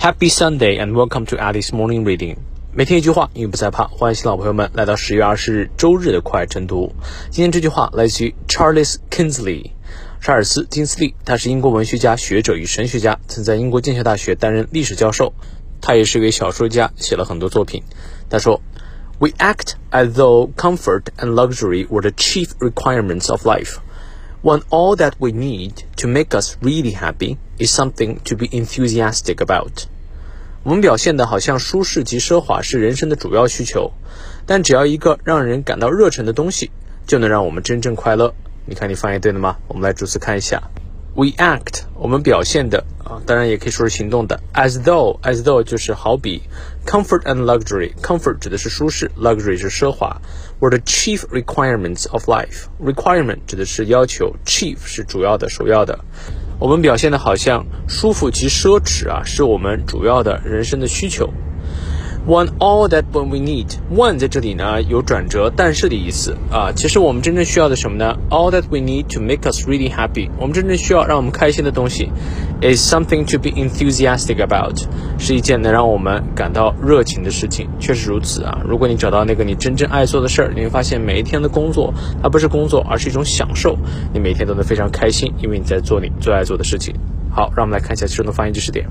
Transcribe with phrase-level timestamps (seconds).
[0.00, 2.36] Happy Sunday and welcome to Alice Morning Reading。
[2.72, 3.88] 每天一句话，英语不再怕。
[3.88, 6.92] 欢迎新老朋友们来到十月二十日周日的快晨读。
[7.30, 9.72] 今天这句话来自于 Charles Kingsley，
[10.20, 11.16] 查尔斯·金斯利。
[11.24, 15.34] 他是英国文学家、学者与神学家，曾在英国剑桥大学担任历史教授。
[15.80, 17.82] 他也是一位小说家，写了很多作品。
[18.30, 18.62] 他说
[19.18, 23.78] ：“We act as though comfort and luxury were the chief requirements of life.”
[24.42, 29.36] When all that we need to make us really happy is something to be enthusiastic
[29.36, 29.86] about.
[30.62, 33.92] 我们表现的好像舒适及奢华是人生的主要需求，
[34.46, 36.70] 但只要一个让人感到热忱的东西，
[37.06, 38.34] 就能让我们真正快乐。
[38.66, 39.56] 你看，你翻译对了吗？
[39.66, 40.62] 我们来逐词看一下。
[41.18, 44.38] We act，我们表现的啊，当然也可以说是行动的。
[44.54, 46.42] As though，as though 就是好比。
[46.86, 50.22] Comfort and luxury，comfort 指的是舒适，luxury 是奢华。
[50.60, 52.66] Were the chief requirements of life。
[52.80, 55.98] Requirement 指的是要求，chief 是主要的、首要的。
[56.60, 61.28] 我们表现的好像舒服及奢侈啊，是我们主要的人生的需求。
[62.28, 66.70] Want all that when we need want 在这里呢有转折，但是的意思啊。
[66.76, 72.10] 其实我们真正需要的什么呢？All that we need to make us really happy，我们真正需要让我们开心的东西
[72.60, 74.78] ，is something to be enthusiastic about，
[75.18, 77.66] 是一件能让我们感到热情的事情。
[77.80, 78.60] 确实如此啊。
[78.68, 83.74] 如果你找到那个你真正爱做的事儿，你会发现每一天的工作它不是工作，而是一种享受。
[84.12, 86.94] 你每天都能非常开心，因为你在做你最爱做的事情。
[87.30, 88.86] 好，让我们来看一下其中的发音知识点。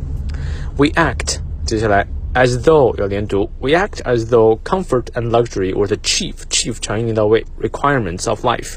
[0.75, 2.16] We act，接下来。
[2.36, 8.44] as though 要连读，we act as though comfort and luxury were the chief chief 长音连到位 requirements of
[8.44, 8.76] life.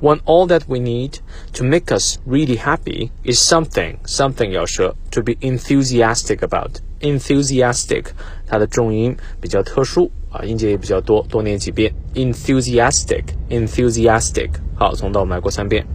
[0.00, 1.20] When all that we need
[1.54, 6.80] to make us really happy is something something 要舌 to be enthusiastic about.
[7.00, 8.06] Enthusiastic
[8.46, 11.94] 它的重音比较特殊啊，音节也比较多，多念几遍。
[12.14, 14.50] Enthusiastic, enthusiastic。
[14.74, 15.86] 好，从头我们来过三遍。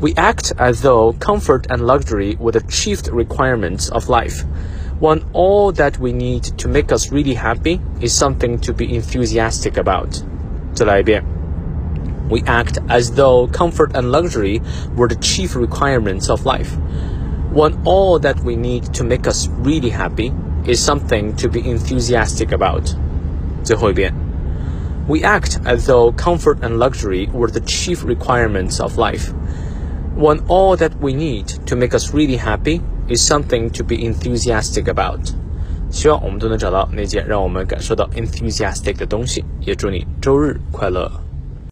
[0.00, 4.42] We act as though comfort and luxury were the chief requirements of life
[4.99, 9.77] when all that we need to make us really happy is something to be enthusiastic
[9.77, 10.23] about.
[12.29, 14.61] We act as though comfort and luxury
[14.95, 16.75] were the chief requirements of life,
[17.51, 20.33] when all that we need to make us really happy
[20.65, 22.93] is something to be enthusiastic about.
[25.07, 29.31] We act as though comfort and luxury were the chief requirements of life,
[30.15, 34.85] when all that we need to make us really happy is something to be enthusiastic
[34.85, 35.19] about。
[35.89, 39.43] 希望我们都能找到那件让我们感受到 enthusiastic 的东西。
[39.61, 41.26] 也祝你周日快乐。